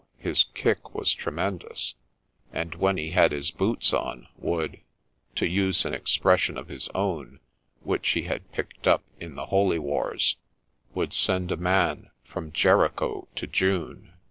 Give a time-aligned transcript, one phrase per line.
[0.17, 1.93] his kick was tremendous,
[2.51, 4.79] and, when he had his boots on, would,—
[5.35, 7.39] to use an expression of his own,
[7.83, 10.37] which he had picked up in the holy wars,—
[10.95, 14.11] would' send a man from Jericho to June.'